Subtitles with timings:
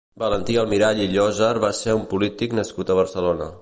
[0.21, 3.57] Valentí Almirall i Llozer va ser un polític nascut a Barcelona.